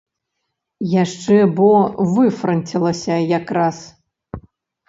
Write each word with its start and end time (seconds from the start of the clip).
Яшчэ 1.03 1.37
бо 1.59 1.69
выфранцілася 2.15 3.15
якраз! 3.39 3.77